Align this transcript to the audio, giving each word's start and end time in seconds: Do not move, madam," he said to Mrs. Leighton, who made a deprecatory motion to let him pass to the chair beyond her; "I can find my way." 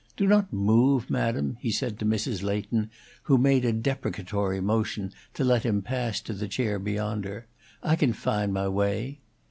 Do 0.17 0.25
not 0.25 0.51
move, 0.51 1.11
madam," 1.11 1.57
he 1.59 1.69
said 1.69 1.99
to 1.99 2.05
Mrs. 2.05 2.41
Leighton, 2.41 2.89
who 3.25 3.37
made 3.37 3.63
a 3.63 3.71
deprecatory 3.71 4.59
motion 4.59 5.13
to 5.35 5.43
let 5.43 5.61
him 5.63 5.83
pass 5.83 6.19
to 6.21 6.33
the 6.33 6.47
chair 6.47 6.79
beyond 6.79 7.23
her; 7.25 7.45
"I 7.83 7.95
can 7.95 8.13
find 8.13 8.51
my 8.51 8.67
way." 8.67 9.19